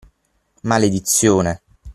Maledizione! 0.63 1.61